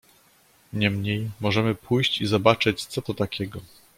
"Niemniej, 0.73 1.31
możemy 1.41 1.75
pójść 1.75 2.21
i 2.21 2.25
zobaczyć 2.25 2.85
co 2.85 3.01
to 3.01 3.13
takiego." 3.13 3.61